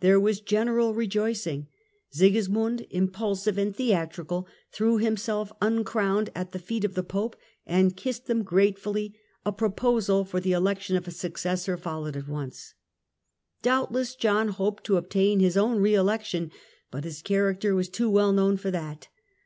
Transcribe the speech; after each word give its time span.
There 0.00 0.20
was 0.20 0.42
general 0.42 0.92
rejoicing; 0.92 1.66
Sigismiind, 2.14 2.86
impulsive 2.90 3.56
and 3.56 3.74
theatri 3.74 4.28
cal, 4.28 4.46
threw 4.70 4.98
himself 4.98 5.50
uncrowned 5.62 6.28
at 6.34 6.52
the 6.52 6.58
feet 6.58 6.84
of 6.84 6.92
the 6.92 7.02
Pope 7.02 7.36
and 7.64 7.96
kissed 7.96 8.26
them 8.26 8.42
gratefully: 8.42 9.18
a 9.46 9.50
proposal 9.52 10.26
for 10.26 10.40
the 10.40 10.52
election 10.52 10.94
of 10.94 11.08
a 11.08 11.10
successor 11.10 11.78
followed 11.78 12.16
at 12.18 12.28
once. 12.28 12.74
Doubtless 13.62 14.14
John 14.14 14.48
hoped 14.48 14.84
to 14.84 14.98
obtain 14.98 15.40
his 15.40 15.56
own 15.56 15.78
re 15.78 15.94
election, 15.94 16.50
but 16.90 17.04
his 17.04 17.22
character 17.22 17.74
was 17.74 17.88
too 17.88 18.10
well 18.10 18.34
known 18.34 18.58
for 18.58 18.70
that. 18.72 19.08